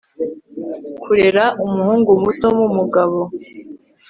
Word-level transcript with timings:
kurera 1.03 1.45
umuhungu 1.65 2.09
muto 2.21 2.47
mumugabo 2.57 3.19